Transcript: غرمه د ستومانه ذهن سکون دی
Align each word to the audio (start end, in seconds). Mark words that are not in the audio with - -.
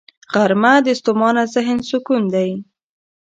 غرمه 0.33 0.73
د 0.85 0.87
ستومانه 0.99 1.43
ذهن 1.53 1.77
سکون 1.89 2.21
دی 2.33 2.49